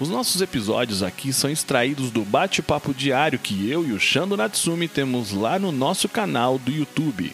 Os 0.00 0.08
nossos 0.08 0.40
episódios 0.40 1.02
aqui 1.02 1.32
são 1.32 1.50
extraídos 1.50 2.12
do 2.12 2.24
bate-papo 2.24 2.94
diário 2.94 3.36
que 3.36 3.68
eu 3.68 3.84
e 3.84 3.90
o 3.90 3.98
Shando 3.98 4.36
Natsumi 4.36 4.86
temos 4.86 5.32
lá 5.32 5.58
no 5.58 5.72
nosso 5.72 6.08
canal 6.08 6.56
do 6.56 6.70
YouTube. 6.70 7.32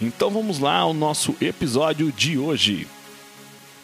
Então 0.00 0.30
vamos 0.30 0.60
lá 0.60 0.76
ao 0.76 0.94
nosso 0.94 1.34
episódio 1.40 2.12
de 2.12 2.38
hoje. 2.38 2.86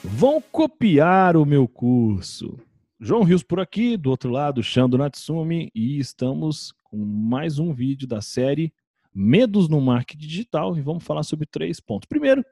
Vão 0.05 0.41
copiar 0.41 1.37
o 1.37 1.45
meu 1.45 1.67
curso. 1.67 2.57
João 3.01 3.25
Rios 3.25 3.43
por 3.43 3.59
aqui, 3.59 3.97
do 3.97 4.11
outro 4.11 4.31
lado, 4.31 4.63
Shando 4.63 4.97
Natsumi, 4.97 5.73
e 5.75 5.99
estamos 5.99 6.73
com 6.85 6.97
mais 6.97 7.59
um 7.59 7.75
vídeo 7.75 8.07
da 8.07 8.21
série 8.21 8.73
Medos 9.13 9.69
no 9.69 9.81
Marketing 9.81 10.25
Digital 10.25 10.79
e 10.79 10.81
vamos 10.81 11.03
falar 11.03 11.25
sobre 11.25 11.47
três 11.47 11.81
pontos. 11.81 12.07
Primeiro, 12.09 12.45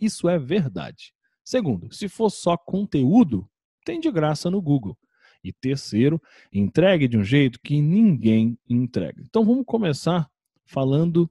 isso 0.00 0.30
é 0.30 0.38
verdade. 0.38 1.12
Segundo, 1.44 1.92
se 1.92 2.08
for 2.08 2.30
só 2.30 2.56
conteúdo, 2.56 3.46
tem 3.84 4.00
de 4.00 4.10
graça 4.10 4.50
no 4.50 4.62
Google. 4.62 4.96
E 5.42 5.52
terceiro, 5.52 6.20
entregue 6.52 7.08
de 7.08 7.16
um 7.16 7.24
jeito 7.24 7.58
que 7.62 7.80
ninguém 7.80 8.58
entrega. 8.68 9.22
Então 9.26 9.44
vamos 9.44 9.64
começar 9.64 10.28
falando, 10.66 11.30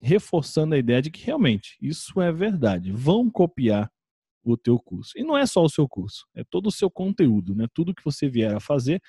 reforçando 0.00 0.74
a 0.74 0.78
ideia 0.78 1.02
de 1.02 1.10
que 1.10 1.24
realmente 1.24 1.76
isso 1.80 2.20
é 2.20 2.32
verdade. 2.32 2.90
Vão 2.92 3.30
copiar 3.30 3.90
o 4.42 4.56
teu 4.56 4.78
curso. 4.78 5.12
E 5.16 5.22
não 5.22 5.36
é 5.36 5.46
só 5.46 5.62
o 5.62 5.68
seu 5.68 5.86
curso, 5.88 6.26
é 6.34 6.42
todo 6.44 6.68
o 6.68 6.72
seu 6.72 6.90
conteúdo, 6.90 7.54
né? 7.54 7.66
Tudo 7.74 7.94
que 7.94 8.04
você 8.04 8.28
vier 8.28 8.54
a 8.54 8.60
fazer, 8.60 9.00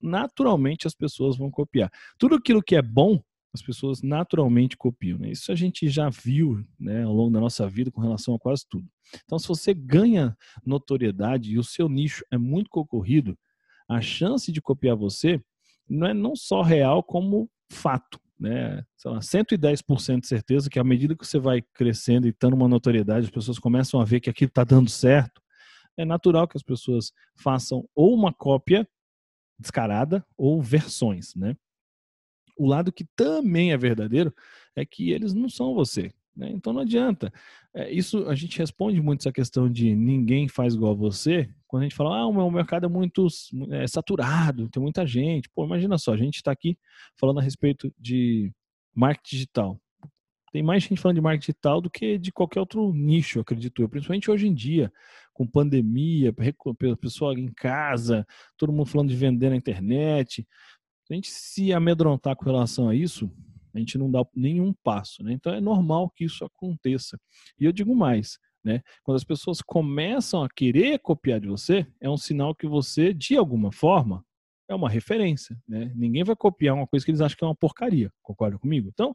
naturalmente 0.00 0.86
as 0.86 0.94
pessoas 0.94 1.36
vão 1.36 1.50
copiar. 1.50 1.90
Tudo 2.18 2.34
aquilo 2.34 2.62
que 2.62 2.74
é 2.74 2.82
bom, 2.82 3.22
as 3.52 3.62
pessoas 3.62 4.02
naturalmente 4.02 4.76
copiam. 4.76 5.18
Né? 5.18 5.30
Isso 5.30 5.50
a 5.50 5.54
gente 5.54 5.88
já 5.88 6.08
viu 6.08 6.64
né, 6.78 7.02
ao 7.02 7.12
longo 7.12 7.32
da 7.32 7.40
nossa 7.40 7.68
vida 7.68 7.90
com 7.90 8.00
relação 8.00 8.34
a 8.34 8.38
quase 8.38 8.64
tudo. 8.68 8.88
Então, 9.24 9.38
se 9.38 9.48
você 9.48 9.74
ganha 9.74 10.36
notoriedade 10.64 11.52
e 11.52 11.58
o 11.58 11.64
seu 11.64 11.88
nicho 11.88 12.24
é 12.30 12.38
muito 12.38 12.70
concorrido, 12.70 13.36
a 13.90 14.00
chance 14.00 14.52
de 14.52 14.62
copiar 14.62 14.94
você 14.94 15.42
não 15.88 16.06
é 16.06 16.14
não 16.14 16.36
só 16.36 16.62
real 16.62 17.02
como 17.02 17.50
fato. 17.72 18.20
Né? 18.38 18.84
Sei 18.96 19.10
lá, 19.10 19.18
110% 19.18 20.20
de 20.20 20.26
certeza 20.28 20.70
que 20.70 20.78
à 20.78 20.84
medida 20.84 21.16
que 21.16 21.26
você 21.26 21.40
vai 21.40 21.60
crescendo 21.74 22.28
e 22.28 22.32
tendo 22.32 22.54
uma 22.54 22.68
notoriedade, 22.68 23.26
as 23.26 23.32
pessoas 23.32 23.58
começam 23.58 24.00
a 24.00 24.04
ver 24.04 24.20
que 24.20 24.30
aquilo 24.30 24.48
está 24.48 24.62
dando 24.62 24.88
certo, 24.88 25.42
é 25.96 26.04
natural 26.04 26.46
que 26.46 26.56
as 26.56 26.62
pessoas 26.62 27.12
façam 27.36 27.84
ou 27.92 28.14
uma 28.14 28.32
cópia 28.32 28.88
descarada 29.58 30.24
ou 30.38 30.62
versões, 30.62 31.34
né? 31.34 31.56
O 32.56 32.66
lado 32.66 32.92
que 32.92 33.04
também 33.16 33.72
é 33.72 33.76
verdadeiro 33.76 34.32
é 34.76 34.84
que 34.84 35.10
eles 35.10 35.34
não 35.34 35.48
são 35.48 35.74
você. 35.74 36.12
Né? 36.36 36.50
Então 36.50 36.72
não 36.72 36.82
adianta. 36.82 37.32
É, 37.74 37.90
isso 37.90 38.28
a 38.28 38.34
gente 38.34 38.58
responde 38.58 39.00
muito 39.00 39.20
essa 39.20 39.32
questão 39.32 39.70
de 39.70 39.94
ninguém 39.96 40.46
faz 40.46 40.74
igual 40.74 40.92
a 40.92 40.96
você. 40.96 41.50
Quando 41.70 41.82
a 41.82 41.86
gente 41.86 41.94
fala, 41.94 42.18
ah, 42.18 42.26
o 42.26 42.32
meu 42.32 42.50
mercado 42.50 42.86
é 42.86 42.88
muito 42.88 43.28
é, 43.70 43.86
saturado, 43.86 44.68
tem 44.68 44.82
muita 44.82 45.06
gente. 45.06 45.48
Pô, 45.54 45.64
imagina 45.64 45.96
só, 45.98 46.12
a 46.12 46.16
gente 46.16 46.34
está 46.34 46.50
aqui 46.50 46.76
falando 47.16 47.38
a 47.38 47.42
respeito 47.42 47.94
de 47.96 48.52
marketing 48.92 49.36
digital. 49.36 49.80
Tem 50.52 50.64
mais 50.64 50.82
gente 50.82 51.00
falando 51.00 51.14
de 51.14 51.20
marketing 51.20 51.52
digital 51.52 51.80
do 51.80 51.88
que 51.88 52.18
de 52.18 52.32
qualquer 52.32 52.58
outro 52.58 52.92
nicho, 52.92 53.38
acredito 53.38 53.80
eu. 53.80 53.88
Principalmente 53.88 54.28
hoje 54.28 54.48
em 54.48 54.52
dia, 54.52 54.92
com 55.32 55.46
pandemia, 55.46 56.34
pessoal 57.00 57.38
em 57.38 57.52
casa, 57.52 58.26
todo 58.56 58.72
mundo 58.72 58.86
falando 58.86 59.10
de 59.10 59.14
vender 59.16 59.50
na 59.50 59.56
internet. 59.56 60.44
Se 61.04 61.12
a 61.12 61.14
gente 61.14 61.30
se 61.30 61.72
amedrontar 61.72 62.34
com 62.34 62.46
relação 62.46 62.88
a 62.88 62.96
isso, 62.96 63.30
a 63.72 63.78
gente 63.78 63.96
não 63.96 64.10
dá 64.10 64.26
nenhum 64.34 64.74
passo. 64.82 65.22
Né? 65.22 65.34
Então 65.34 65.54
é 65.54 65.60
normal 65.60 66.10
que 66.10 66.24
isso 66.24 66.44
aconteça. 66.44 67.16
E 67.60 67.64
eu 67.64 67.70
digo 67.70 67.94
mais, 67.94 68.40
né? 68.64 68.82
Quando 69.02 69.16
as 69.16 69.24
pessoas 69.24 69.60
começam 69.60 70.42
a 70.42 70.48
querer 70.48 70.98
copiar 70.98 71.40
de 71.40 71.48
você, 71.48 71.86
é 72.00 72.08
um 72.08 72.16
sinal 72.16 72.54
que 72.54 72.66
você, 72.66 73.12
de 73.12 73.36
alguma 73.36 73.72
forma, 73.72 74.24
é 74.68 74.74
uma 74.74 74.88
referência. 74.88 75.56
Né? 75.68 75.92
Ninguém 75.94 76.22
vai 76.22 76.36
copiar 76.36 76.74
uma 76.74 76.86
coisa 76.86 77.04
que 77.04 77.10
eles 77.10 77.20
acham 77.20 77.36
que 77.36 77.44
é 77.44 77.46
uma 77.46 77.56
porcaria. 77.56 78.12
Concorda 78.22 78.58
comigo? 78.58 78.88
Então, 78.92 79.14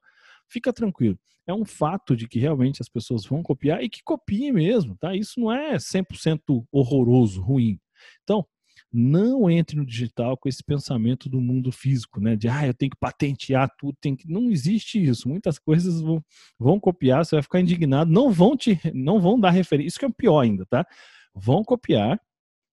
fica 0.50 0.74
tranquilo. 0.74 1.18
É 1.48 1.54
um 1.54 1.64
fato 1.64 2.16
de 2.16 2.28
que 2.28 2.40
realmente 2.40 2.82
as 2.82 2.90
pessoas 2.90 3.26
vão 3.26 3.44
copiar 3.44 3.84
e 3.84 3.90
que 3.90 4.02
copiem 4.04 4.52
mesmo, 4.52 4.98
tá? 4.98 5.16
Isso 5.16 5.40
não 5.40 5.52
é 5.52 5.76
100% 5.76 6.66
horroroso, 6.72 7.42
ruim. 7.42 7.80
Então, 8.24 8.46
não 8.92 9.50
entre 9.50 9.76
no 9.76 9.86
digital 9.86 10.38
com 10.38 10.48
esse 10.48 10.64
pensamento 10.64 11.30
do 11.30 11.42
mundo 11.42 11.72
físico, 11.72 12.20
né? 12.20 12.36
De 12.36 12.48
ah, 12.48 12.66
eu 12.68 12.74
tenho 12.74 12.92
que 12.92 12.98
patentear 12.98 13.70
tudo, 13.78 13.98
tem 14.00 14.16
que. 14.16 14.30
Não 14.30 14.50
existe 14.52 15.04
isso. 15.04 15.28
Muitas 15.28 15.60
coisas 15.60 16.02
vão, 16.02 16.24
vão 16.58 16.80
copiar, 16.80 17.26
você 17.26 17.36
vai 17.36 17.44
ficar 17.44 17.60
indignado, 17.60 18.12
não 18.12 18.32
vão 18.32 18.56
te, 18.56 18.80
não 18.94 19.20
vão 19.20 19.40
dar 19.40 19.52
referência. 19.52 19.88
Isso 19.88 20.00
que 20.00 20.06
é 20.06 20.08
o 20.08 20.14
pior 20.14 20.40
ainda, 20.40 20.66
tá? 20.66 20.86
Vão 21.34 21.64
copiar, 21.64 22.20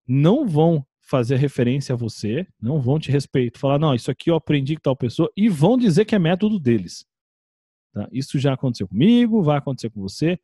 não 0.07 0.47
vão 0.47 0.87
fazer 1.01 1.37
referência 1.37 1.95
a 1.95 1.97
você, 1.97 2.47
não 2.61 2.81
vão 2.81 2.99
te 2.99 3.11
respeitar, 3.11 3.59
falar, 3.59 3.79
não, 3.79 3.95
isso 3.95 4.11
aqui 4.11 4.31
eu 4.31 4.37
aprendi 4.37 4.77
com 4.77 4.83
tal 4.83 4.97
pessoa, 4.97 5.31
e 5.37 5.49
vão 5.49 5.77
dizer 5.77 6.05
que 6.05 6.15
é 6.15 6.19
método 6.19 6.61
deles. 6.61 7.05
Tá? 7.93 8.09
Isso 8.11 8.39
já 8.39 8.55
aconteceu 8.55 8.89
comigo, 8.89 9.43
vai 9.43 9.59
acontecer 9.59 9.91
com 9.91 10.01
você. 10.01 10.39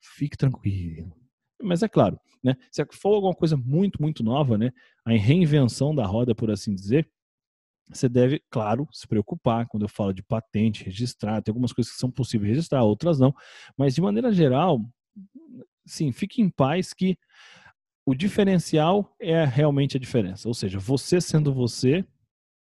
Fique 0.00 0.36
tranquilo. 0.36 1.21
Mas 1.62 1.82
é 1.82 1.88
claro, 1.88 2.18
né? 2.42 2.56
Se 2.70 2.84
for 2.92 3.14
alguma 3.14 3.34
coisa 3.34 3.56
muito, 3.56 4.00
muito 4.00 4.22
nova, 4.22 4.58
né? 4.58 4.70
A 5.04 5.10
reinvenção 5.12 5.94
da 5.94 6.04
roda, 6.04 6.34
por 6.34 6.50
assim 6.50 6.74
dizer, 6.74 7.08
você 7.90 8.08
deve, 8.08 8.42
claro, 8.50 8.88
se 8.92 9.06
preocupar 9.06 9.66
quando 9.66 9.84
eu 9.84 9.88
falo 9.88 10.12
de 10.12 10.22
patente, 10.22 10.84
registrar. 10.84 11.42
Tem 11.42 11.52
algumas 11.52 11.72
coisas 11.72 11.92
que 11.92 11.98
são 11.98 12.10
possíveis 12.10 12.50
registrar, 12.50 12.82
outras 12.82 13.18
não. 13.18 13.34
Mas, 13.76 13.94
de 13.94 14.00
maneira 14.00 14.32
geral, 14.32 14.80
sim, 15.84 16.12
fique 16.12 16.40
em 16.40 16.48
paz 16.48 16.92
que 16.92 17.18
o 18.06 18.14
diferencial 18.14 19.14
é 19.20 19.44
realmente 19.44 19.96
a 19.96 20.00
diferença. 20.00 20.48
Ou 20.48 20.54
seja, 20.54 20.78
você 20.78 21.20
sendo 21.20 21.52
você 21.52 22.04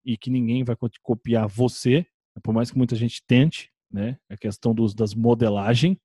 e 0.04 0.16
que 0.16 0.30
ninguém 0.30 0.64
vai 0.64 0.76
copiar 1.02 1.46
você, 1.46 2.06
por 2.42 2.54
mais 2.54 2.70
que 2.70 2.78
muita 2.78 2.96
gente 2.96 3.22
tente, 3.26 3.70
né? 3.90 4.18
A 4.28 4.36
questão 4.36 4.74
dos, 4.74 4.94
das 4.94 5.14
modelagem, 5.14 6.00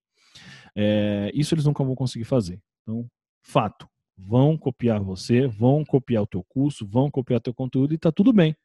é, 0.75 1.31
isso 1.33 1.53
eles 1.53 1.65
nunca 1.65 1.83
vão 1.83 1.95
conseguir 1.95 2.25
fazer. 2.25 2.61
Então, 2.83 3.07
fato, 3.41 3.87
vão 4.17 4.57
copiar 4.57 5.01
você, 5.01 5.47
vão 5.47 5.83
copiar 5.83 6.23
o 6.23 6.27
teu 6.27 6.43
curso, 6.43 6.85
vão 6.85 7.09
copiar 7.09 7.41
teu 7.41 7.53
conteúdo 7.53 7.93
e 7.93 7.95
está 7.95 8.11
tudo 8.11 8.31
bem. 8.31 8.55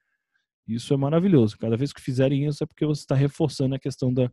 Isso 0.66 0.92
é 0.92 0.96
maravilhoso. 0.96 1.56
Cada 1.56 1.76
vez 1.76 1.92
que 1.92 2.00
fizerem 2.00 2.46
isso 2.46 2.62
é 2.62 2.66
porque 2.66 2.84
você 2.84 3.00
está 3.00 3.14
reforçando 3.14 3.74
a 3.74 3.78
questão 3.78 4.12
da, 4.12 4.30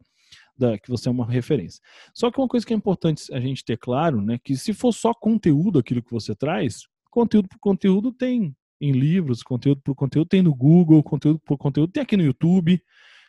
da, 0.57 0.77
que 0.77 0.89
você 0.89 1.07
é 1.07 1.11
uma 1.11 1.25
referência. 1.25 1.81
Só 2.13 2.29
que 2.29 2.39
uma 2.39 2.47
coisa 2.47 2.65
que 2.65 2.73
é 2.73 2.75
importante 2.75 3.33
a 3.33 3.39
gente 3.39 3.63
ter 3.63 3.77
claro, 3.77 4.21
né, 4.21 4.37
que 4.43 4.57
se 4.57 4.73
for 4.73 4.91
só 4.91 5.13
conteúdo 5.13 5.79
aquilo 5.79 6.03
que 6.03 6.11
você 6.11 6.35
traz, 6.35 6.81
conteúdo 7.09 7.47
por 7.47 7.59
conteúdo 7.59 8.11
tem 8.11 8.53
em 8.81 8.91
livros, 8.91 9.41
conteúdo 9.41 9.81
por 9.81 9.95
conteúdo 9.95 10.27
tem 10.27 10.41
no 10.41 10.53
Google, 10.53 11.01
conteúdo 11.01 11.39
por 11.39 11.57
conteúdo 11.57 11.93
tem 11.93 12.03
aqui 12.03 12.17
no 12.17 12.23
YouTube. 12.23 12.83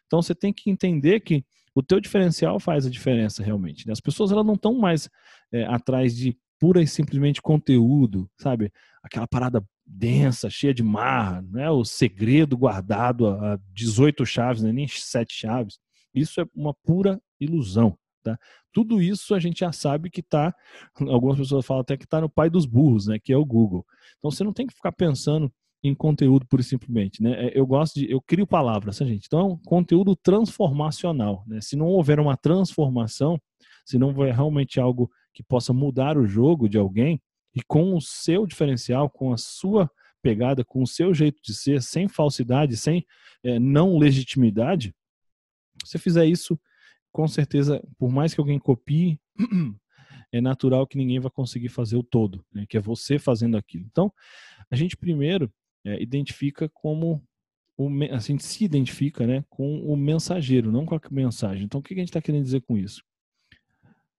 Então 0.06 0.20
você 0.20 0.34
tem 0.34 0.52
que 0.52 0.68
entender 0.68 1.20
que 1.20 1.44
o 1.74 1.82
teu 1.82 2.00
diferencial 2.00 2.58
faz 2.58 2.86
a 2.86 2.90
diferença 2.90 3.42
realmente. 3.42 3.86
Né? 3.86 3.92
As 3.92 4.00
pessoas 4.00 4.32
elas 4.32 4.44
não 4.44 4.54
estão 4.54 4.74
mais 4.74 5.08
é, 5.52 5.64
atrás 5.66 6.16
de 6.16 6.36
pura 6.58 6.82
e 6.82 6.86
simplesmente 6.86 7.42
conteúdo, 7.42 8.28
sabe? 8.38 8.72
Aquela 9.02 9.26
parada 9.26 9.64
densa, 9.86 10.50
cheia 10.50 10.74
de 10.74 10.82
marra, 10.82 11.42
né? 11.42 11.70
o 11.70 11.84
segredo 11.84 12.56
guardado 12.56 13.28
a 13.28 13.58
18 13.72 14.26
chaves, 14.26 14.62
né? 14.62 14.72
nem 14.72 14.88
sete 14.88 15.34
chaves. 15.34 15.78
Isso 16.14 16.40
é 16.40 16.46
uma 16.54 16.74
pura 16.74 17.20
ilusão. 17.38 17.96
Tá? 18.24 18.36
Tudo 18.72 19.00
isso 19.00 19.34
a 19.34 19.38
gente 19.38 19.60
já 19.60 19.70
sabe 19.70 20.10
que 20.10 20.20
está, 20.20 20.52
algumas 20.98 21.38
pessoas 21.38 21.64
falam 21.64 21.82
até 21.82 21.96
que 21.96 22.04
está 22.04 22.20
no 22.20 22.28
pai 22.28 22.50
dos 22.50 22.66
burros, 22.66 23.06
né? 23.06 23.18
que 23.22 23.32
é 23.32 23.36
o 23.36 23.44
Google. 23.44 23.86
Então 24.18 24.30
você 24.30 24.42
não 24.42 24.52
tem 24.52 24.66
que 24.66 24.74
ficar 24.74 24.92
pensando 24.92 25.52
em 25.84 25.94
conteúdo 25.94 26.46
pura 26.46 26.62
e 26.62 26.64
simplesmente, 26.64 27.22
né? 27.22 27.46
É, 27.46 27.58
eu 27.58 27.66
gosto 27.66 28.00
de, 28.00 28.10
eu 28.10 28.20
crio 28.20 28.46
palavras, 28.46 28.98
tá, 28.98 29.04
gente? 29.04 29.26
Então 29.26 29.40
é 29.40 29.44
um 29.44 29.58
conteúdo 29.58 30.16
transformacional, 30.16 31.44
né? 31.46 31.60
Se 31.60 31.76
não 31.76 31.86
houver 31.86 32.18
uma 32.18 32.36
transformação, 32.36 33.40
se 33.84 33.98
não 33.98 34.08
houver 34.08 34.34
realmente 34.34 34.80
algo 34.80 35.10
que 35.36 35.42
possa 35.42 35.70
mudar 35.70 36.16
o 36.16 36.26
jogo 36.26 36.66
de 36.66 36.78
alguém 36.78 37.20
e 37.54 37.62
com 37.62 37.94
o 37.94 38.00
seu 38.00 38.46
diferencial, 38.46 39.10
com 39.10 39.34
a 39.34 39.36
sua 39.36 39.90
pegada, 40.22 40.64
com 40.64 40.82
o 40.82 40.86
seu 40.86 41.12
jeito 41.12 41.42
de 41.42 41.54
ser, 41.54 41.82
sem 41.82 42.08
falsidade, 42.08 42.74
sem 42.74 43.06
é, 43.44 43.58
não 43.58 43.98
legitimidade, 43.98 44.94
você 45.84 45.98
fizer 45.98 46.24
isso, 46.24 46.58
com 47.12 47.28
certeza, 47.28 47.86
por 47.98 48.10
mais 48.10 48.32
que 48.32 48.40
alguém 48.40 48.58
copie, 48.58 49.20
é 50.32 50.40
natural 50.40 50.86
que 50.86 50.96
ninguém 50.96 51.20
vai 51.20 51.30
conseguir 51.30 51.68
fazer 51.68 51.96
o 51.96 52.02
todo, 52.02 52.42
né, 52.50 52.64
que 52.66 52.78
é 52.78 52.80
você 52.80 53.18
fazendo 53.18 53.58
aquilo. 53.58 53.84
Então, 53.84 54.10
a 54.70 54.74
gente 54.74 54.96
primeiro 54.96 55.52
é, 55.84 56.02
identifica 56.02 56.66
como 56.70 57.22
a 58.10 58.18
gente 58.20 58.42
se 58.42 58.64
identifica 58.64 59.26
né, 59.26 59.44
com 59.50 59.80
o 59.80 59.94
mensageiro, 59.98 60.72
não 60.72 60.86
com 60.86 60.94
a 60.94 61.00
mensagem. 61.10 61.64
Então, 61.64 61.80
o 61.80 61.82
que 61.82 61.92
a 61.92 61.98
gente 61.98 62.08
está 62.08 62.22
querendo 62.22 62.42
dizer 62.42 62.62
com 62.62 62.78
isso? 62.78 63.02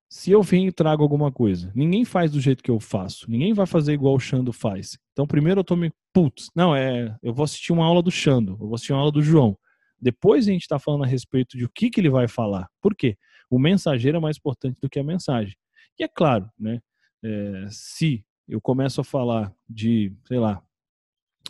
Se 0.10 0.32
eu 0.32 0.42
venho 0.42 0.70
e 0.70 0.72
trago 0.72 1.04
alguma 1.04 1.32
coisa, 1.32 1.72
ninguém 1.76 2.06
faz 2.06 2.32
do 2.32 2.40
jeito 2.40 2.64
que 2.64 2.72
eu 2.72 2.80
faço, 2.80 3.30
ninguém 3.30 3.54
vai 3.54 3.66
fazer 3.66 3.94
igual 3.94 4.16
o 4.16 4.20
Xando 4.20 4.54
faz. 4.54 4.98
Então, 5.12 5.28
primeiro 5.28 5.60
eu 5.60 5.64
tô 5.64 5.76
me. 5.76 5.92
Putz, 6.14 6.50
não, 6.56 6.76
é. 6.76 7.16
Eu 7.22 7.34
vou 7.34 7.44
assistir 7.44 7.74
uma 7.74 7.86
aula 7.86 8.02
do 8.02 8.10
Xando, 8.10 8.54
eu 8.54 8.68
vou 8.68 8.76
assistir 8.76 8.94
uma 8.94 9.00
aula 9.00 9.12
do 9.12 9.22
João. 9.22 9.58
Depois 10.00 10.48
a 10.48 10.52
gente 10.52 10.62
está 10.62 10.80
falando 10.80 11.04
a 11.04 11.08
respeito 11.08 11.58
de 11.58 11.66
o 11.66 11.70
que, 11.70 11.90
que 11.90 12.00
ele 12.00 12.10
vai 12.10 12.28
falar. 12.28 12.70
Por 12.82 12.96
quê? 12.96 13.18
O 13.50 13.60
mensageiro 13.60 14.18
é 14.18 14.20
mais 14.20 14.38
importante 14.38 14.78
do 14.82 14.90
que 14.90 15.00
a 15.00 15.04
mensagem. 15.04 15.56
E 16.00 16.04
é 16.04 16.08
claro, 16.08 16.50
né? 16.58 16.80
É, 17.24 17.68
se 17.70 18.24
eu 18.48 18.62
começo 18.62 19.02
a 19.02 19.04
falar 19.04 19.54
de, 19.68 20.14
sei 20.26 20.40
lá, 20.40 20.62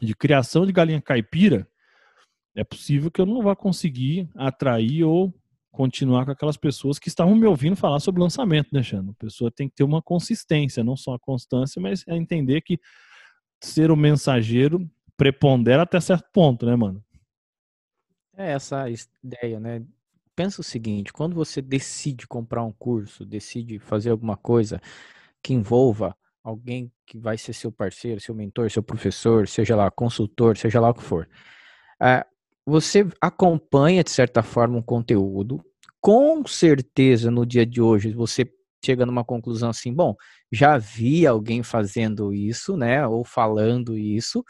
de 0.01 0.15
criação 0.15 0.65
de 0.65 0.71
galinha 0.71 1.01
caipira, 1.01 1.67
é 2.55 2.63
possível 2.63 3.11
que 3.11 3.21
eu 3.21 3.25
não 3.25 3.41
vá 3.41 3.55
conseguir 3.55 4.29
atrair 4.35 5.03
ou 5.03 5.33
continuar 5.71 6.25
com 6.25 6.31
aquelas 6.31 6.57
pessoas 6.57 6.97
que 6.97 7.07
estavam 7.07 7.35
me 7.35 7.45
ouvindo 7.45 7.75
falar 7.75 7.99
sobre 7.99 8.21
lançamento, 8.21 8.69
né, 8.73 8.81
Xano? 8.81 9.11
A 9.11 9.23
pessoa 9.23 9.51
tem 9.51 9.69
que 9.69 9.75
ter 9.75 9.83
uma 9.83 10.01
consistência, 10.01 10.83
não 10.83 10.95
só 10.95 11.13
a 11.13 11.19
constância, 11.19 11.81
mas 11.81 12.03
é 12.07 12.15
entender 12.15 12.61
que 12.61 12.79
ser 13.61 13.91
o 13.91 13.95
mensageiro 13.95 14.89
prepondera 15.15 15.83
até 15.83 15.99
certo 15.99 16.29
ponto, 16.31 16.65
né, 16.65 16.75
mano? 16.75 17.03
É 18.35 18.51
essa 18.51 18.85
ideia, 19.23 19.59
né? 19.59 19.83
Pensa 20.35 20.61
o 20.61 20.63
seguinte, 20.63 21.11
quando 21.11 21.35
você 21.35 21.61
decide 21.61 22.27
comprar 22.27 22.63
um 22.63 22.71
curso, 22.71 23.25
decide 23.25 23.79
fazer 23.79 24.11
alguma 24.11 24.37
coisa 24.37 24.79
que 25.41 25.53
envolva 25.53 26.15
alguém 26.43 26.91
que 27.05 27.17
vai 27.17 27.37
ser 27.37 27.53
seu 27.53 27.71
parceiro, 27.71 28.21
seu 28.21 28.35
mentor, 28.35 28.69
seu 28.69 28.83
professor, 28.83 29.47
seja 29.47 29.75
lá 29.75 29.89
consultor, 29.89 30.55
seja 30.55 30.79
lá 30.79 30.89
o 30.89 30.93
que 30.93 31.03
for. 31.03 31.27
É, 31.99 32.25
você 32.67 33.07
acompanha, 33.21 34.03
de 34.03 34.11
certa 34.11 34.43
forma, 34.43 34.77
um 34.77 34.81
conteúdo. 34.81 35.63
Com 36.01 36.45
certeza, 36.45 37.31
no 37.31 37.45
dia 37.45 37.65
de 37.65 37.81
hoje, 37.81 38.11
você 38.11 38.45
chega 38.85 39.05
numa 39.05 39.23
conclusão 39.23 39.69
assim: 39.69 39.93
bom, 39.93 40.15
já 40.51 40.77
vi 40.77 41.25
alguém 41.25 41.63
fazendo 41.63 42.33
isso, 42.33 42.75
né? 42.75 43.07
Ou 43.07 43.23
falando 43.23 43.97
isso, 43.97 44.43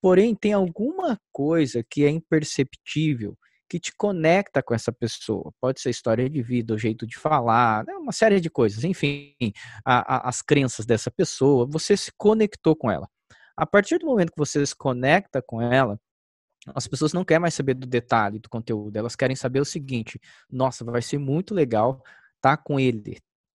porém, 0.00 0.36
tem 0.36 0.52
alguma 0.52 1.18
coisa 1.32 1.84
que 1.88 2.04
é 2.04 2.10
imperceptível 2.10 3.36
que 3.68 3.80
te 3.80 3.92
conecta 3.96 4.62
com 4.62 4.74
essa 4.74 4.92
pessoa. 4.92 5.52
Pode 5.60 5.80
ser 5.80 5.90
história 5.90 6.30
de 6.30 6.42
vida, 6.42 6.74
o 6.74 6.78
jeito 6.78 7.06
de 7.06 7.18
falar, 7.18 7.84
né, 7.84 7.92
uma 7.94 8.12
série 8.12 8.40
de 8.40 8.48
coisas. 8.48 8.84
Enfim, 8.84 9.34
a, 9.84 10.16
a, 10.16 10.28
as 10.28 10.40
crenças 10.42 10.86
dessa 10.86 11.10
pessoa, 11.10 11.66
você 11.68 11.96
se 11.96 12.10
conectou 12.16 12.74
com 12.76 12.90
ela. 12.90 13.08
A 13.56 13.66
partir 13.66 13.98
do 13.98 14.06
momento 14.06 14.30
que 14.30 14.38
você 14.38 14.64
se 14.64 14.74
conecta 14.74 15.42
com 15.42 15.60
ela, 15.60 16.00
as 16.74 16.86
pessoas 16.86 17.12
não 17.12 17.24
querem 17.24 17.40
mais 17.40 17.54
saber 17.54 17.74
do 17.74 17.86
detalhe 17.86 18.38
do 18.38 18.48
conteúdo, 18.48 18.96
elas 18.96 19.16
querem 19.16 19.36
saber 19.36 19.60
o 19.60 19.64
seguinte: 19.64 20.20
nossa, 20.50 20.84
vai 20.84 21.02
ser 21.02 21.18
muito 21.18 21.54
legal 21.54 22.02
estar 22.36 22.56
tá 22.56 22.62
com 22.62 22.78
ele, 22.78 23.18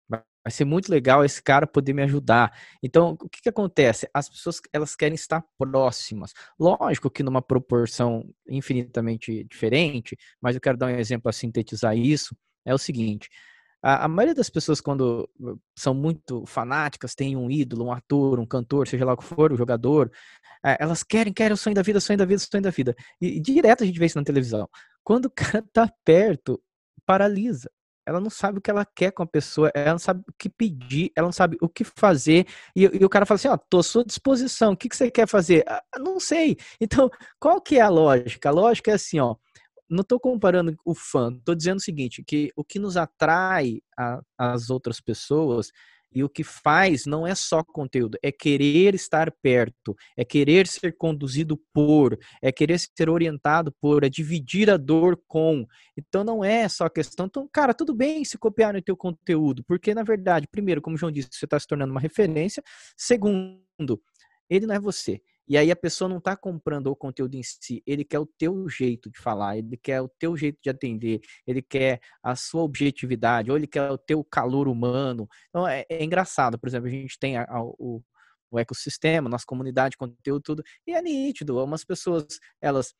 vai 0.09 0.51
ser 0.51 0.65
muito 0.65 0.89
legal 0.89 1.23
esse 1.23 1.41
cara 1.41 1.67
poder 1.67 1.93
me 1.93 2.01
ajudar. 2.03 2.51
Então, 2.81 3.17
o 3.21 3.29
que, 3.29 3.41
que 3.41 3.49
acontece? 3.49 4.09
As 4.13 4.29
pessoas 4.29 4.61
elas 4.73 4.95
querem 4.95 5.15
estar 5.15 5.43
próximas. 5.57 6.33
Lógico 6.59 7.09
que 7.09 7.23
numa 7.23 7.41
proporção 7.41 8.27
infinitamente 8.47 9.43
diferente, 9.45 10.17
mas 10.41 10.55
eu 10.55 10.61
quero 10.61 10.77
dar 10.77 10.87
um 10.87 10.89
exemplo 10.89 11.29
a 11.29 11.33
sintetizar 11.33 11.97
isso. 11.97 12.35
É 12.65 12.73
o 12.73 12.77
seguinte: 12.77 13.29
a, 13.81 14.05
a 14.05 14.07
maioria 14.07 14.35
das 14.35 14.49
pessoas, 14.49 14.81
quando 14.81 15.29
são 15.77 15.93
muito 15.93 16.45
fanáticas, 16.45 17.15
tem 17.15 17.35
um 17.35 17.49
ídolo, 17.49 17.85
um 17.85 17.91
ator, 17.91 18.39
um 18.39 18.45
cantor, 18.45 18.87
seja 18.87 19.05
lá 19.05 19.13
o 19.13 19.17
que 19.17 19.23
for, 19.23 19.51
o 19.51 19.55
um 19.55 19.57
jogador, 19.57 20.11
é, 20.65 20.77
elas 20.79 21.03
querem, 21.03 21.33
querem 21.33 21.53
o 21.53 21.57
sonho 21.57 21.75
da 21.75 21.81
vida, 21.81 21.99
sonho 21.99 22.17
da 22.17 22.25
vida, 22.25 22.39
sonho 22.39 22.63
da 22.63 22.69
vida. 22.69 22.95
E, 23.21 23.37
e 23.37 23.39
direto 23.39 23.83
a 23.83 23.87
gente 23.87 23.99
vê 23.99 24.05
isso 24.05 24.17
na 24.17 24.23
televisão. 24.23 24.69
Quando 25.03 25.25
o 25.25 25.31
cara 25.31 25.63
tá 25.73 25.91
perto, 26.03 26.61
paralisa 27.05 27.69
ela 28.09 28.19
não 28.19 28.29
sabe 28.29 28.57
o 28.57 28.61
que 28.61 28.71
ela 28.71 28.83
quer 28.83 29.11
com 29.11 29.21
a 29.21 29.27
pessoa, 29.27 29.71
ela 29.73 29.91
não 29.91 29.99
sabe 29.99 30.23
o 30.27 30.33
que 30.37 30.49
pedir, 30.49 31.11
ela 31.15 31.27
não 31.27 31.31
sabe 31.31 31.57
o 31.61 31.69
que 31.69 31.83
fazer, 31.83 32.47
e, 32.75 32.83
e 32.83 33.05
o 33.05 33.09
cara 33.09 33.25
fala 33.25 33.35
assim, 33.35 33.47
ó, 33.47 33.57
tô 33.57 33.79
à 33.79 33.83
sua 33.83 34.03
disposição, 34.03 34.73
o 34.73 34.77
que, 34.77 34.89
que 34.89 34.97
você 34.97 35.11
quer 35.11 35.27
fazer? 35.27 35.63
Ah, 35.67 35.81
não 35.99 36.19
sei. 36.19 36.57
Então, 36.81 37.09
qual 37.39 37.61
que 37.61 37.77
é 37.77 37.81
a 37.81 37.89
lógica? 37.89 38.49
A 38.49 38.51
lógica 38.51 38.91
é 38.91 38.95
assim, 38.95 39.19
ó, 39.19 39.35
não 39.89 40.01
estou 40.01 40.19
comparando 40.19 40.75
o 40.85 40.93
fã, 40.93 41.33
estou 41.35 41.55
dizendo 41.55 41.77
o 41.77 41.83
seguinte, 41.83 42.23
que 42.23 42.51
o 42.55 42.63
que 42.63 42.77
nos 42.77 42.95
atrai 42.95 43.81
às 44.37 44.69
outras 44.69 45.01
pessoas 45.01 45.71
e 46.11 46.23
o 46.23 46.29
que 46.29 46.43
faz 46.43 47.05
não 47.05 47.25
é 47.25 47.35
só 47.35 47.63
conteúdo, 47.63 48.17
é 48.23 48.31
querer 48.31 48.95
estar 48.95 49.31
perto, 49.31 49.95
é 50.17 50.25
querer 50.25 50.67
ser 50.67 50.95
conduzido 50.97 51.59
por, 51.73 52.17
é 52.41 52.51
querer 52.51 52.79
ser 52.79 53.09
orientado 53.09 53.71
por, 53.79 54.03
é 54.03 54.09
dividir 54.09 54.69
a 54.69 54.77
dor 54.77 55.21
com. 55.27 55.65
Então 55.95 56.23
não 56.23 56.43
é 56.43 56.67
só 56.67 56.89
questão. 56.89 57.27
Então, 57.27 57.47
cara, 57.51 57.73
tudo 57.73 57.93
bem 57.93 58.23
se 58.25 58.37
copiar 58.37 58.73
no 58.73 58.81
teu 58.81 58.97
conteúdo, 58.97 59.63
porque 59.65 59.93
na 59.93 60.03
verdade, 60.03 60.47
primeiro, 60.47 60.81
como 60.81 60.95
o 60.95 60.99
João 60.99 61.11
disse, 61.11 61.29
você 61.31 61.45
está 61.45 61.59
se 61.59 61.67
tornando 61.67 61.91
uma 61.91 62.01
referência. 62.01 62.63
Segundo, 62.97 64.01
ele 64.49 64.65
não 64.65 64.75
é 64.75 64.79
você. 64.79 65.21
E 65.49 65.57
aí 65.57 65.71
a 65.71 65.75
pessoa 65.75 66.07
não 66.07 66.19
está 66.19 66.37
comprando 66.37 66.87
o 66.87 66.95
conteúdo 66.95 67.35
em 67.35 67.41
si, 67.43 67.81
ele 67.85 68.05
quer 68.05 68.19
o 68.19 68.25
teu 68.25 68.69
jeito 68.69 69.09
de 69.09 69.19
falar, 69.19 69.57
ele 69.57 69.75
quer 69.77 69.99
o 69.99 70.07
teu 70.07 70.37
jeito 70.37 70.59
de 70.61 70.69
atender, 70.69 71.21
ele 71.47 71.61
quer 71.61 71.99
a 72.21 72.35
sua 72.35 72.61
objetividade, 72.61 73.49
ou 73.49 73.57
ele 73.57 73.65
quer 73.65 73.89
o 73.89 73.97
teu 73.97 74.23
calor 74.23 74.67
humano. 74.67 75.27
Então 75.49 75.67
é, 75.67 75.85
é 75.89 76.03
engraçado, 76.03 76.59
por 76.59 76.69
exemplo, 76.69 76.87
a 76.87 76.91
gente 76.91 77.17
tem 77.17 77.35
a, 77.35 77.45
a, 77.49 77.63
o, 77.63 78.03
o 78.51 78.59
ecossistema, 78.59 79.27
nossa 79.27 79.45
comunidade, 79.45 79.97
conteúdo, 79.97 80.41
tudo, 80.41 80.63
e 80.85 80.93
é 80.93 81.01
nítido. 81.01 81.57
Algumas 81.59 81.83
pessoas, 81.83 82.25
elas 82.61 82.93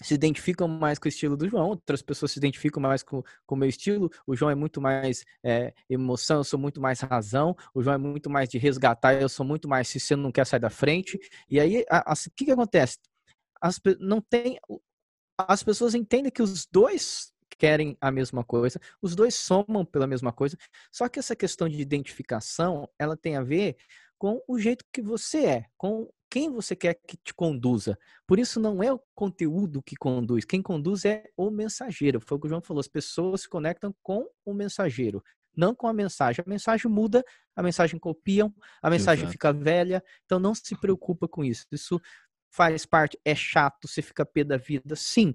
se 0.00 0.14
identificam 0.14 0.66
mais 0.66 0.98
com 0.98 1.06
o 1.06 1.08
estilo 1.08 1.36
do 1.36 1.48
João, 1.48 1.68
outras 1.68 2.02
pessoas 2.02 2.32
se 2.32 2.38
identificam 2.38 2.80
mais 2.82 3.02
com 3.02 3.22
o 3.48 3.56
meu 3.56 3.68
estilo. 3.68 4.10
O 4.26 4.34
João 4.34 4.50
é 4.50 4.54
muito 4.54 4.80
mais 4.80 5.24
é, 5.42 5.72
emoção, 5.88 6.38
eu 6.38 6.44
sou 6.44 6.58
muito 6.58 6.80
mais 6.80 7.00
razão. 7.00 7.56
O 7.74 7.82
João 7.82 7.94
é 7.94 7.98
muito 7.98 8.30
mais 8.30 8.48
de 8.48 8.58
resgatar, 8.58 9.14
eu 9.14 9.28
sou 9.28 9.44
muito 9.44 9.68
mais 9.68 9.88
se 9.88 10.00
você 10.00 10.16
não 10.16 10.32
quer 10.32 10.46
sair 10.46 10.60
da 10.60 10.70
frente. 10.70 11.18
E 11.48 11.60
aí, 11.60 11.84
o 11.90 12.30
que, 12.34 12.46
que 12.46 12.52
acontece? 12.52 12.98
As, 13.60 13.80
não 14.00 14.20
tem, 14.20 14.58
as 15.38 15.62
pessoas 15.62 15.94
entendem 15.94 16.32
que 16.32 16.42
os 16.42 16.66
dois 16.66 17.32
querem 17.58 17.96
a 18.00 18.10
mesma 18.10 18.42
coisa, 18.42 18.80
os 19.00 19.14
dois 19.14 19.34
somam 19.34 19.84
pela 19.84 20.06
mesma 20.06 20.32
coisa. 20.32 20.56
Só 20.90 21.08
que 21.08 21.18
essa 21.18 21.36
questão 21.36 21.68
de 21.68 21.80
identificação, 21.80 22.88
ela 22.98 23.16
tem 23.16 23.36
a 23.36 23.42
ver 23.42 23.76
com 24.18 24.42
o 24.48 24.58
jeito 24.58 24.84
que 24.92 25.02
você 25.02 25.44
é, 25.46 25.64
com 25.76 26.08
quem 26.32 26.50
você 26.50 26.74
quer 26.74 26.94
que 26.94 27.14
te 27.14 27.34
conduza. 27.34 27.98
Por 28.26 28.38
isso 28.38 28.58
não 28.58 28.82
é 28.82 28.90
o 28.90 28.98
conteúdo 29.14 29.82
que 29.82 29.94
conduz, 29.94 30.46
quem 30.46 30.62
conduz 30.62 31.04
é 31.04 31.24
o 31.36 31.50
mensageiro. 31.50 32.22
Foi 32.22 32.38
o 32.38 32.40
que 32.40 32.46
o 32.46 32.48
João 32.48 32.62
falou, 32.62 32.80
as 32.80 32.88
pessoas 32.88 33.42
se 33.42 33.48
conectam 33.50 33.94
com 34.02 34.26
o 34.42 34.54
mensageiro, 34.54 35.22
não 35.54 35.74
com 35.74 35.86
a 35.86 35.92
mensagem. 35.92 36.42
A 36.46 36.48
mensagem 36.48 36.90
muda, 36.90 37.22
a 37.54 37.62
mensagem 37.62 38.00
copiam, 38.00 38.50
a 38.80 38.88
mensagem 38.88 39.24
Exato. 39.24 39.32
fica 39.32 39.52
velha, 39.52 40.02
então 40.24 40.38
não 40.38 40.54
se 40.54 40.74
preocupa 40.74 41.28
com 41.28 41.44
isso. 41.44 41.66
Isso 41.70 42.00
faz 42.50 42.86
parte, 42.86 43.18
é 43.26 43.34
chato, 43.34 43.86
você 43.86 44.00
fica 44.00 44.24
pé 44.24 44.42
da 44.42 44.56
vida, 44.56 44.96
sim, 44.96 45.34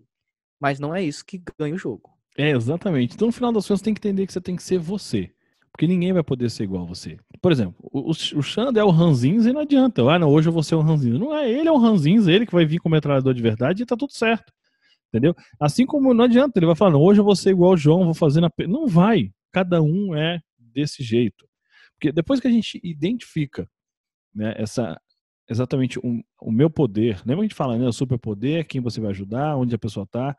mas 0.59 0.79
não 0.79 0.95
é 0.95 1.03
isso 1.03 1.23
que 1.23 1.39
ganha 1.59 1.75
o 1.75 1.77
jogo. 1.77 2.09
É, 2.35 2.49
exatamente. 2.49 3.13
Então, 3.13 3.27
no 3.27 3.31
final 3.31 3.53
das 3.53 3.67
contas, 3.67 3.81
você 3.81 3.85
tem 3.85 3.93
que 3.93 3.99
entender 3.99 4.25
que 4.25 4.33
você 4.33 4.41
tem 4.41 4.55
que 4.55 4.63
ser 4.63 4.79
você. 4.79 5.31
Porque 5.77 5.85
ninguém 5.85 6.11
vai 6.11 6.23
poder 6.23 6.49
ser 6.49 6.63
igual 6.63 6.81
a 6.81 6.87
você. 6.87 7.19
Por 7.39 7.51
exemplo, 7.51 7.75
o, 7.83 8.09
o 8.09 8.41
Xande 8.41 8.79
é 8.79 8.83
o 8.83 8.89
Ranzins 8.89 9.45
e 9.45 9.53
não 9.53 9.61
adianta. 9.61 10.01
Ah, 10.09 10.17
não, 10.17 10.27
hoje 10.27 10.49
eu 10.49 10.51
vou 10.51 10.63
ser 10.63 10.73
o 10.73 10.81
Ranzins. 10.81 11.19
Não 11.19 11.37
é 11.37 11.47
ele, 11.51 11.69
é 11.69 11.71
o 11.71 11.77
Ranzins, 11.77 12.25
ele 12.25 12.47
que 12.47 12.51
vai 12.51 12.65
vir 12.65 12.79
como 12.79 12.95
metralhador 12.95 13.31
de 13.31 13.43
verdade 13.43 13.83
e 13.83 13.85
tá 13.85 13.95
tudo 13.95 14.11
certo. 14.11 14.51
Entendeu? 15.09 15.35
Assim 15.59 15.85
como 15.85 16.15
não 16.15 16.25
adianta, 16.25 16.57
ele 16.57 16.65
vai 16.65 16.75
falar, 16.75 16.89
não, 16.89 16.99
hoje 16.99 17.19
eu 17.19 17.23
vou 17.23 17.35
ser 17.35 17.51
igual 17.51 17.73
o 17.73 17.77
João, 17.77 18.05
vou 18.05 18.15
fazer 18.15 18.41
na. 18.41 18.49
Não 18.67 18.87
vai. 18.87 19.31
Cada 19.51 19.79
um 19.79 20.15
é 20.15 20.41
desse 20.57 21.03
jeito. 21.03 21.47
Porque 21.93 22.11
depois 22.11 22.39
que 22.39 22.47
a 22.47 22.51
gente 22.51 22.81
identifica 22.83 23.69
né, 24.33 24.55
essa, 24.57 24.99
exatamente 25.47 25.99
o, 25.99 26.23
o 26.41 26.51
meu 26.51 26.71
poder, 26.71 27.17
lembra 27.19 27.35
que 27.35 27.41
a 27.41 27.43
gente 27.49 27.55
fala, 27.55 27.77
né? 27.77 27.85
O 27.85 27.93
superpoder, 27.93 28.65
quem 28.65 28.81
você 28.81 28.99
vai 28.99 29.11
ajudar, 29.11 29.55
onde 29.55 29.75
a 29.75 29.79
pessoa 29.79 30.05
está. 30.05 30.35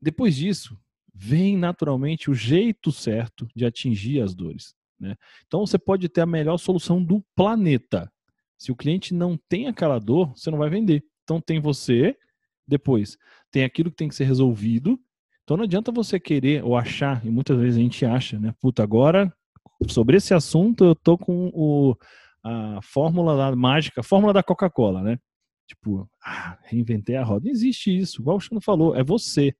Depois 0.00 0.36
disso, 0.36 0.78
vem 1.14 1.56
naturalmente 1.56 2.30
o 2.30 2.34
jeito 2.34 2.92
certo 2.92 3.48
de 3.54 3.64
atingir 3.64 4.20
as 4.20 4.34
dores. 4.34 4.74
Né? 4.98 5.16
Então 5.46 5.66
você 5.66 5.78
pode 5.78 6.08
ter 6.08 6.20
a 6.20 6.26
melhor 6.26 6.58
solução 6.58 7.02
do 7.02 7.24
planeta. 7.34 8.10
Se 8.58 8.70
o 8.70 8.76
cliente 8.76 9.14
não 9.14 9.38
tem 9.48 9.66
aquela 9.68 9.98
dor, 9.98 10.36
você 10.36 10.50
não 10.50 10.58
vai 10.58 10.68
vender. 10.68 11.02
Então 11.24 11.40
tem 11.40 11.60
você, 11.60 12.16
depois 12.66 13.16
tem 13.50 13.64
aquilo 13.64 13.90
que 13.90 13.96
tem 13.96 14.08
que 14.08 14.14
ser 14.14 14.24
resolvido. 14.24 14.98
Então 15.42 15.56
não 15.56 15.64
adianta 15.64 15.90
você 15.90 16.20
querer 16.20 16.64
ou 16.64 16.76
achar, 16.76 17.24
e 17.26 17.30
muitas 17.30 17.58
vezes 17.58 17.76
a 17.78 17.82
gente 17.82 18.04
acha, 18.04 18.38
né? 18.38 18.54
Puta, 18.60 18.82
agora 18.82 19.32
sobre 19.88 20.16
esse 20.16 20.34
assunto 20.34 20.84
eu 20.84 20.94
tô 20.94 21.16
com 21.16 21.50
o, 21.54 21.96
a 22.44 22.80
fórmula 22.82 23.36
da 23.36 23.56
mágica, 23.56 24.00
a 24.00 24.04
fórmula 24.04 24.32
da 24.32 24.42
Coca-Cola, 24.42 25.02
né? 25.02 25.18
Tipo, 25.66 26.08
ah, 26.24 26.58
reinventei 26.64 27.16
a 27.16 27.24
roda. 27.24 27.44
Não 27.44 27.52
existe 27.52 27.96
isso, 27.96 28.20
igual 28.20 28.36
o 28.36 28.40
Chano 28.40 28.60
falou, 28.60 28.94
é 28.94 29.02
você. 29.02 29.54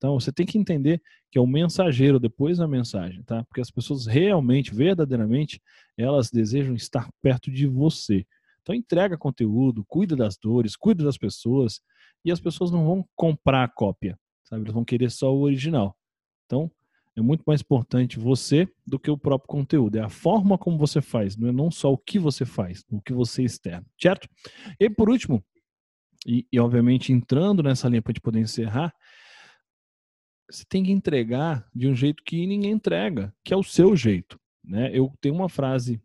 Então 0.00 0.18
você 0.18 0.32
tem 0.32 0.46
que 0.46 0.56
entender 0.56 1.02
que 1.30 1.38
é 1.38 1.40
o 1.42 1.46
mensageiro 1.46 2.18
depois 2.18 2.56
da 2.56 2.66
mensagem, 2.66 3.22
tá? 3.22 3.44
Porque 3.44 3.60
as 3.60 3.70
pessoas 3.70 4.06
realmente, 4.06 4.74
verdadeiramente, 4.74 5.60
elas 5.94 6.30
desejam 6.30 6.74
estar 6.74 7.10
perto 7.20 7.50
de 7.50 7.66
você. 7.66 8.26
Então 8.62 8.74
entrega 8.74 9.18
conteúdo, 9.18 9.84
cuida 9.86 10.16
das 10.16 10.38
dores, 10.38 10.74
cuida 10.74 11.04
das 11.04 11.18
pessoas 11.18 11.82
e 12.24 12.32
as 12.32 12.40
pessoas 12.40 12.70
não 12.70 12.82
vão 12.86 13.06
comprar 13.14 13.62
a 13.62 13.68
cópia, 13.68 14.18
sabe? 14.42 14.62
Eles 14.62 14.72
vão 14.72 14.86
querer 14.86 15.10
só 15.10 15.34
o 15.34 15.42
original. 15.42 15.94
Então 16.46 16.70
é 17.14 17.20
muito 17.20 17.44
mais 17.46 17.60
importante 17.60 18.18
você 18.18 18.66
do 18.86 18.98
que 18.98 19.10
o 19.10 19.18
próprio 19.18 19.48
conteúdo. 19.48 19.96
É 19.96 20.00
a 20.00 20.08
forma 20.08 20.56
como 20.56 20.78
você 20.78 21.02
faz, 21.02 21.36
não 21.36 21.48
é 21.48 21.52
não 21.52 21.70
só 21.70 21.92
o 21.92 21.98
que 21.98 22.18
você 22.18 22.46
faz, 22.46 22.82
o 22.90 23.02
que 23.02 23.12
você 23.12 23.42
externa, 23.42 23.84
certo? 24.00 24.26
E 24.80 24.88
por 24.88 25.10
último, 25.10 25.44
e, 26.26 26.46
e 26.50 26.58
obviamente 26.58 27.12
entrando 27.12 27.62
nessa 27.62 27.86
linha 27.86 28.00
para 28.00 28.12
a 28.12 28.14
gente 28.14 28.22
poder 28.22 28.40
encerrar, 28.40 28.94
você 30.50 30.64
tem 30.68 30.82
que 30.82 30.92
entregar 30.92 31.68
de 31.74 31.88
um 31.88 31.94
jeito 31.94 32.22
que 32.24 32.46
ninguém 32.46 32.72
entrega, 32.72 33.32
que 33.44 33.54
é 33.54 33.56
o 33.56 33.62
seu 33.62 33.94
jeito. 33.96 34.38
Né? 34.64 34.90
Eu 34.92 35.12
tenho 35.20 35.34
uma 35.34 35.48
frase 35.48 36.00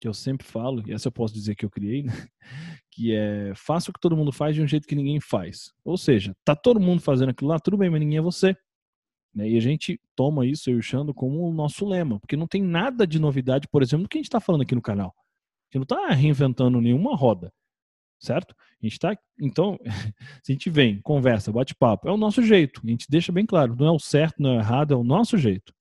que 0.00 0.08
eu 0.08 0.14
sempre 0.14 0.46
falo, 0.46 0.82
e 0.86 0.92
essa 0.92 1.08
eu 1.08 1.12
posso 1.12 1.34
dizer 1.34 1.54
que 1.54 1.64
eu 1.64 1.70
criei, 1.70 2.02
né? 2.02 2.12
que 2.90 3.14
é 3.14 3.52
faça 3.54 3.90
o 3.90 3.94
que 3.94 4.00
todo 4.00 4.16
mundo 4.16 4.32
faz 4.32 4.54
de 4.54 4.62
um 4.62 4.66
jeito 4.66 4.88
que 4.88 4.94
ninguém 4.94 5.20
faz. 5.20 5.72
Ou 5.84 5.96
seja, 5.96 6.34
tá 6.44 6.56
todo 6.56 6.80
mundo 6.80 7.02
fazendo 7.02 7.28
aquilo 7.30 7.50
lá, 7.50 7.58
tudo 7.58 7.76
bem, 7.76 7.90
mas 7.90 8.00
ninguém 8.00 8.18
é 8.18 8.22
você. 8.22 8.56
Né? 9.34 9.50
E 9.50 9.56
a 9.56 9.60
gente 9.60 10.00
toma 10.16 10.46
isso, 10.46 10.70
eu 10.70 10.76
e 10.76 10.78
o 10.78 10.82
Xando, 10.82 11.14
como 11.14 11.46
o 11.46 11.52
nosso 11.52 11.86
lema, 11.86 12.18
porque 12.18 12.36
não 12.36 12.46
tem 12.46 12.62
nada 12.62 13.06
de 13.06 13.18
novidade, 13.18 13.68
por 13.68 13.82
exemplo, 13.82 14.04
do 14.04 14.08
que 14.08 14.18
a 14.18 14.20
gente 14.20 14.26
está 14.26 14.40
falando 14.40 14.62
aqui 14.62 14.74
no 14.74 14.82
canal. 14.82 15.14
A 15.16 15.78
gente 15.78 15.88
não 15.88 15.96
está 15.96 16.14
reinventando 16.14 16.80
nenhuma 16.80 17.14
roda, 17.14 17.52
certo? 18.20 18.54
A 18.54 18.86
gente 18.86 18.92
está, 18.92 19.16
então, 19.40 19.78
se 20.44 20.52
a 20.52 20.54
gente 20.54 20.70
vem, 20.70 21.00
conversa, 21.00 21.50
bate 21.50 21.74
papo, 21.74 22.08
é 22.08 22.12
o 22.12 22.16
nosso 22.16 22.42
jeito. 22.42 22.80
A 22.84 22.88
gente 22.88 23.06
deixa 23.08 23.32
bem 23.32 23.46
claro, 23.46 23.74
não 23.74 23.86
é 23.86 23.90
o 23.90 23.98
certo, 23.98 24.40
não 24.40 24.50
é 24.50 24.56
o 24.58 24.60
errado, 24.60 24.94
é 24.94 24.96
o 24.96 25.04
nosso 25.04 25.38
jeito. 25.38 25.74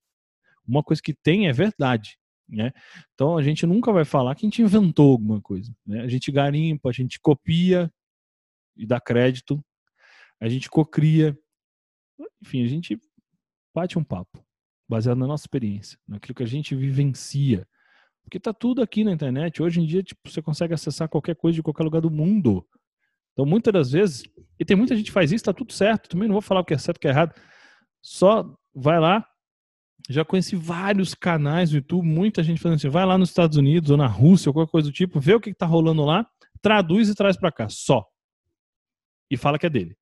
Uma 0.65 0.81
coisa 0.81 1.01
que 1.01 1.13
tem 1.13 1.47
é 1.47 1.53
verdade. 1.53 2.17
Né? 2.47 2.71
Então 3.13 3.37
a 3.37 3.43
gente 3.43 3.65
nunca 3.65 3.91
vai 3.91 4.05
falar 4.05 4.33
que 4.33 4.45
a 4.45 4.49
gente 4.49 4.61
inventou 4.61 5.11
alguma 5.11 5.41
coisa. 5.41 5.71
Né? 5.85 6.01
A 6.01 6.07
gente 6.07 6.31
garimpa, 6.31 6.89
a 6.89 6.93
gente 6.93 7.19
copia 7.19 7.91
e 8.75 8.87
dá 8.87 8.99
crédito, 8.99 9.63
a 10.39 10.47
gente 10.47 10.69
cocria, 10.69 11.37
enfim, 12.41 12.63
a 12.63 12.67
gente 12.67 12.99
bate 13.75 13.99
um 13.99 14.03
papo 14.03 14.43
baseado 14.87 15.17
na 15.17 15.27
nossa 15.27 15.43
experiência, 15.43 15.99
naquilo 16.07 16.33
que 16.33 16.43
a 16.43 16.47
gente 16.47 16.75
vivencia. 16.75 17.67
Porque 18.29 18.39
tá 18.39 18.53
tudo 18.53 18.83
aqui 18.83 19.03
na 19.03 19.11
internet. 19.11 19.59
Hoje 19.59 19.81
em 19.81 19.87
dia, 19.87 20.03
tipo, 20.03 20.29
você 20.29 20.39
consegue 20.39 20.71
acessar 20.71 21.09
qualquer 21.09 21.35
coisa 21.35 21.55
de 21.55 21.63
qualquer 21.63 21.83
lugar 21.83 21.99
do 21.99 22.11
mundo. 22.11 22.63
Então, 23.33 23.43
muitas 23.43 23.73
das 23.73 23.91
vezes, 23.91 24.23
e 24.59 24.63
tem 24.63 24.77
muita 24.77 24.95
gente 24.95 25.07
que 25.07 25.11
faz 25.11 25.31
isso, 25.31 25.45
tá 25.45 25.51
tudo 25.51 25.73
certo. 25.73 26.09
Também 26.09 26.27
não 26.27 26.33
vou 26.33 26.41
falar 26.41 26.61
o 26.61 26.63
que 26.63 26.75
é 26.75 26.77
certo 26.77 26.97
e 26.97 26.99
o 26.99 27.01
que 27.01 27.07
é 27.07 27.09
errado. 27.09 27.33
Só 28.03 28.55
vai 28.71 28.99
lá, 28.99 29.25
já 30.07 30.23
conheci 30.23 30.55
vários 30.55 31.15
canais 31.15 31.71
do 31.71 31.77
YouTube, 31.77 32.05
muita 32.05 32.43
gente 32.43 32.61
fazendo 32.61 32.77
assim, 32.77 32.87
vai 32.87 33.03
lá 33.03 33.17
nos 33.17 33.29
Estados 33.29 33.57
Unidos 33.57 33.89
ou 33.89 33.97
na 33.97 34.05
Rússia 34.05 34.51
ou 34.51 34.53
qualquer 34.53 34.71
coisa 34.71 34.89
do 34.89 34.93
tipo, 34.93 35.19
vê 35.19 35.33
o 35.33 35.39
que 35.39 35.49
está 35.49 35.65
rolando 35.65 36.05
lá, 36.05 36.23
traduz 36.61 37.09
e 37.09 37.15
traz 37.15 37.35
para 37.35 37.51
cá, 37.51 37.67
só. 37.67 38.05
E 39.27 39.37
fala 39.37 39.57
que 39.57 39.65
é 39.65 39.69
dele. 39.71 39.97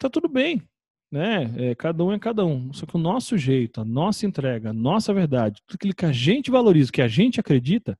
Tá 0.00 0.10
tudo 0.10 0.28
bem, 0.28 0.68
né? 1.10 1.52
É, 1.56 1.74
cada 1.74 2.04
um 2.04 2.12
é 2.12 2.18
cada 2.18 2.44
um. 2.44 2.72
Só 2.72 2.86
que 2.86 2.96
o 2.96 3.00
nosso 3.00 3.36
jeito, 3.36 3.80
a 3.80 3.84
nossa 3.84 4.26
entrega, 4.26 4.70
a 4.70 4.72
nossa 4.72 5.12
verdade, 5.12 5.60
tudo 5.66 5.76
aquilo 5.76 5.94
que 5.94 6.06
a 6.06 6.12
gente 6.12 6.50
valoriza, 6.50 6.92
que 6.92 7.02
a 7.02 7.08
gente 7.08 7.40
acredita, 7.40 7.98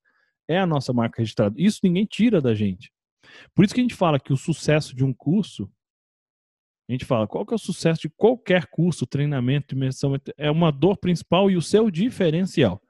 é 0.49 0.59
a 0.59 0.67
nossa 0.67 0.93
marca 0.93 1.19
registrada. 1.19 1.55
Isso 1.59 1.81
ninguém 1.83 2.05
tira 2.05 2.40
da 2.40 2.55
gente. 2.55 2.93
Por 3.55 3.64
isso 3.64 3.75
que 3.75 3.81
a 3.81 3.85
gente 3.85 3.95
fala 3.95 4.19
que 4.19 4.33
o 4.33 4.37
sucesso 4.37 4.95
de 4.95 5.05
um 5.05 5.12
curso 5.12 5.71
a 6.90 6.93
gente 6.93 7.05
fala, 7.05 7.29
qual 7.29 7.47
que 7.47 7.55
é 7.55 7.57
o 7.57 7.59
sucesso 7.59 8.02
de 8.02 8.09
qualquer 8.09 8.67
curso, 8.67 9.07
treinamento, 9.07 9.76
imersão? 9.76 10.12
É 10.37 10.50
uma 10.50 10.73
dor 10.73 10.97
principal 10.97 11.49
e 11.49 11.57
o 11.57 11.62
seu 11.62 11.88
diferencial. 11.88 12.83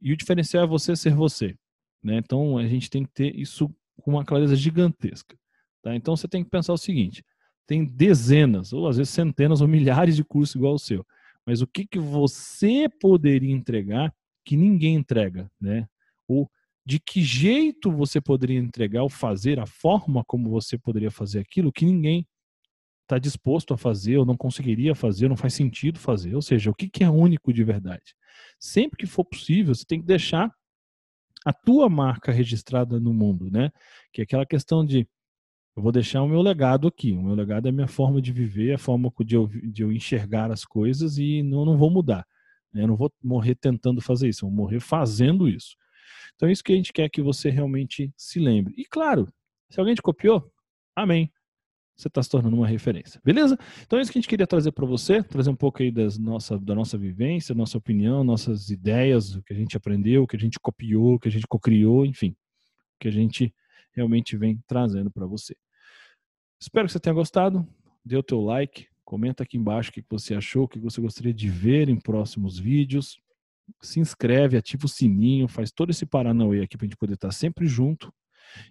E 0.00 0.12
o 0.12 0.16
diferencial 0.16 0.62
é 0.62 0.66
você 0.68 0.94
ser 0.94 1.16
você. 1.16 1.56
Né? 2.00 2.18
Então, 2.18 2.56
a 2.56 2.68
gente 2.68 2.88
tem 2.88 3.02
que 3.02 3.10
ter 3.12 3.34
isso 3.34 3.74
com 4.02 4.12
uma 4.12 4.24
clareza 4.24 4.54
gigantesca. 4.54 5.36
Tá? 5.82 5.96
Então, 5.96 6.16
você 6.16 6.28
tem 6.28 6.44
que 6.44 6.50
pensar 6.50 6.72
o 6.72 6.78
seguinte, 6.78 7.24
tem 7.68 7.84
dezenas, 7.84 8.72
ou 8.72 8.88
às 8.88 8.96
vezes 8.96 9.12
centenas 9.12 9.60
ou 9.60 9.68
milhares 9.68 10.16
de 10.16 10.24
cursos 10.24 10.56
igual 10.56 10.72
ao 10.72 10.78
seu. 10.78 11.06
Mas 11.46 11.60
o 11.60 11.66
que, 11.66 11.86
que 11.86 11.98
você 11.98 12.88
poderia 12.88 13.52
entregar 13.52 14.12
que 14.42 14.56
ninguém 14.56 14.94
entrega? 14.94 15.50
Né? 15.60 15.86
Ou 16.26 16.50
de 16.84 16.98
que 16.98 17.22
jeito 17.22 17.92
você 17.92 18.22
poderia 18.22 18.58
entregar 18.58 19.02
ou 19.02 19.10
fazer, 19.10 19.60
a 19.60 19.66
forma 19.66 20.24
como 20.24 20.48
você 20.48 20.78
poderia 20.78 21.10
fazer 21.10 21.40
aquilo 21.40 21.70
que 21.70 21.84
ninguém 21.84 22.26
está 23.02 23.18
disposto 23.18 23.74
a 23.74 23.78
fazer 23.78 24.16
ou 24.16 24.24
não 24.24 24.36
conseguiria 24.36 24.94
fazer, 24.94 25.28
não 25.28 25.36
faz 25.36 25.52
sentido 25.52 25.98
fazer. 25.98 26.34
Ou 26.34 26.42
seja, 26.42 26.70
o 26.70 26.74
que, 26.74 26.88
que 26.88 27.04
é 27.04 27.10
único 27.10 27.52
de 27.52 27.62
verdade? 27.62 28.14
Sempre 28.58 28.96
que 28.96 29.06
for 29.06 29.26
possível, 29.26 29.74
você 29.74 29.84
tem 29.86 30.00
que 30.00 30.06
deixar 30.06 30.50
a 31.44 31.52
tua 31.52 31.90
marca 31.90 32.32
registrada 32.32 32.98
no 32.98 33.12
mundo, 33.12 33.50
né? 33.50 33.70
Que 34.10 34.22
é 34.22 34.24
aquela 34.24 34.46
questão 34.46 34.84
de 34.84 35.06
eu 35.78 35.82
vou 35.82 35.92
deixar 35.92 36.22
o 36.22 36.28
meu 36.28 36.42
legado 36.42 36.88
aqui. 36.88 37.12
O 37.12 37.22
meu 37.22 37.34
legado 37.36 37.66
é 37.66 37.68
a 37.68 37.72
minha 37.72 37.86
forma 37.86 38.20
de 38.20 38.32
viver, 38.32 38.74
a 38.74 38.78
forma 38.78 39.12
de 39.24 39.36
eu, 39.36 39.46
de 39.46 39.84
eu 39.84 39.92
enxergar 39.92 40.50
as 40.50 40.64
coisas 40.64 41.18
e 41.18 41.40
não, 41.44 41.64
não 41.64 41.78
vou 41.78 41.88
mudar. 41.88 42.26
Né? 42.72 42.82
Eu 42.82 42.88
não 42.88 42.96
vou 42.96 43.12
morrer 43.22 43.54
tentando 43.54 44.00
fazer 44.00 44.28
isso, 44.28 44.44
eu 44.44 44.48
vou 44.48 44.56
morrer 44.56 44.80
fazendo 44.80 45.48
isso. 45.48 45.76
Então 46.34 46.48
é 46.48 46.52
isso 46.52 46.64
que 46.64 46.72
a 46.72 46.76
gente 46.76 46.92
quer 46.92 47.08
que 47.08 47.22
você 47.22 47.48
realmente 47.48 48.12
se 48.16 48.40
lembre. 48.40 48.74
E 48.76 48.84
claro, 48.84 49.32
se 49.70 49.78
alguém 49.78 49.94
te 49.94 50.02
copiou, 50.02 50.50
amém 50.96 51.30
você 51.96 52.06
está 52.06 52.22
se 52.22 52.30
tornando 52.30 52.56
uma 52.56 52.66
referência. 52.66 53.20
Beleza? 53.24 53.58
Então 53.82 53.98
é 53.98 54.02
isso 54.02 54.12
que 54.12 54.18
a 54.18 54.20
gente 54.20 54.28
queria 54.28 54.46
trazer 54.46 54.70
para 54.70 54.86
você, 54.86 55.20
trazer 55.20 55.50
um 55.50 55.56
pouco 55.56 55.82
aí 55.82 55.90
das 55.90 56.16
nossa, 56.16 56.56
da 56.56 56.72
nossa 56.72 56.96
vivência, 56.96 57.56
nossa 57.56 57.76
opinião, 57.76 58.22
nossas 58.22 58.70
ideias, 58.70 59.34
o 59.34 59.42
que 59.42 59.52
a 59.52 59.56
gente 59.56 59.76
aprendeu, 59.76 60.22
o 60.22 60.26
que 60.26 60.36
a 60.36 60.38
gente 60.38 60.60
copiou, 60.60 61.14
o 61.14 61.18
que 61.18 61.26
a 61.26 61.30
gente 61.30 61.46
cocriou, 61.48 62.06
enfim, 62.06 62.36
o 62.94 62.98
que 63.00 63.08
a 63.08 63.10
gente 63.10 63.52
realmente 63.92 64.36
vem 64.36 64.60
trazendo 64.68 65.10
para 65.10 65.26
você. 65.26 65.56
Espero 66.60 66.86
que 66.86 66.92
você 66.92 67.00
tenha 67.00 67.14
gostado. 67.14 67.66
Dê 68.04 68.16
o 68.16 68.22
teu 68.22 68.40
like, 68.40 68.86
comenta 69.04 69.42
aqui 69.42 69.56
embaixo 69.56 69.90
o 69.90 69.92
que 69.92 70.04
você 70.08 70.34
achou, 70.34 70.64
o 70.64 70.68
que 70.68 70.78
você 70.78 71.00
gostaria 71.00 71.32
de 71.32 71.48
ver 71.48 71.88
em 71.88 71.96
próximos 71.96 72.58
vídeos. 72.58 73.20
Se 73.80 74.00
inscreve, 74.00 74.56
ativa 74.56 74.86
o 74.86 74.88
sininho, 74.88 75.46
faz 75.46 75.70
todo 75.70 75.90
esse 75.90 76.04
paranauê 76.04 76.62
aqui 76.62 76.76
para 76.76 76.86
a 76.86 76.88
gente 76.88 76.96
poder 76.96 77.14
estar 77.14 77.32
sempre 77.32 77.66
junto. 77.66 78.12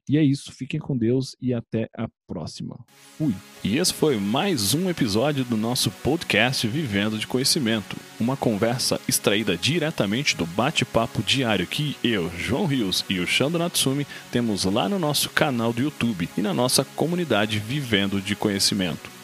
E 0.07 0.17
é 0.17 0.23
isso, 0.23 0.51
fiquem 0.51 0.79
com 0.79 0.97
Deus 0.97 1.35
e 1.41 1.53
até 1.53 1.89
a 1.95 2.07
próxima. 2.27 2.77
Fui. 3.17 3.33
E 3.63 3.77
esse 3.77 3.93
foi 3.93 4.17
mais 4.17 4.73
um 4.73 4.89
episódio 4.89 5.43
do 5.43 5.57
nosso 5.57 5.89
podcast 5.89 6.67
Vivendo 6.67 7.17
de 7.17 7.27
Conhecimento, 7.27 7.97
uma 8.19 8.37
conversa 8.37 8.99
extraída 9.07 9.57
diretamente 9.57 10.35
do 10.35 10.45
bate-papo 10.45 11.23
diário 11.23 11.67
que 11.67 11.95
eu, 12.03 12.31
João 12.37 12.65
Rios 12.65 13.03
e 13.09 13.19
o 13.19 13.27
Shando 13.27 13.57
Natsumi 13.57 14.05
temos 14.31 14.65
lá 14.65 14.87
no 14.87 14.99
nosso 14.99 15.29
canal 15.29 15.73
do 15.73 15.81
YouTube 15.81 16.29
e 16.37 16.41
na 16.41 16.53
nossa 16.53 16.83
comunidade 16.83 17.59
Vivendo 17.59 18.21
de 18.21 18.35
Conhecimento. 18.35 19.16